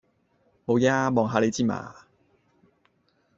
[0.65, 1.09] 無野呀！
[1.11, 1.93] 望下你之嘛。